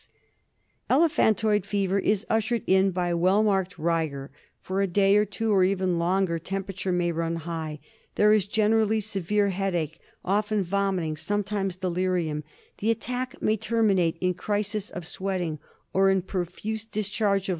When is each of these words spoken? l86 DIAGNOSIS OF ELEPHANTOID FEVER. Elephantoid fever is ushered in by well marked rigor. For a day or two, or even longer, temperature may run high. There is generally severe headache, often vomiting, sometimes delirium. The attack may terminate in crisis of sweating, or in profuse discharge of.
l86 0.01 0.07
DIAGNOSIS 0.07 0.21
OF 0.33 0.93
ELEPHANTOID 0.93 1.63
FEVER. 1.63 1.63
Elephantoid 1.63 1.65
fever 1.67 1.99
is 1.99 2.25
ushered 2.27 2.63
in 2.65 2.89
by 2.89 3.13
well 3.13 3.43
marked 3.43 3.77
rigor. 3.77 4.31
For 4.59 4.81
a 4.81 4.87
day 4.87 5.15
or 5.15 5.25
two, 5.25 5.53
or 5.53 5.63
even 5.63 5.99
longer, 5.99 6.39
temperature 6.39 6.91
may 6.91 7.11
run 7.11 7.35
high. 7.35 7.79
There 8.15 8.33
is 8.33 8.47
generally 8.47 8.99
severe 8.99 9.49
headache, 9.49 9.99
often 10.25 10.63
vomiting, 10.63 11.17
sometimes 11.17 11.75
delirium. 11.75 12.43
The 12.79 12.89
attack 12.89 13.39
may 13.43 13.57
terminate 13.57 14.17
in 14.19 14.33
crisis 14.33 14.89
of 14.89 15.05
sweating, 15.05 15.59
or 15.93 16.09
in 16.09 16.23
profuse 16.23 16.87
discharge 16.87 17.49
of. 17.49 17.49